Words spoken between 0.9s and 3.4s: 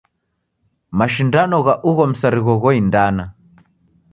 Mashindano gha ugho msarigho ghoindana.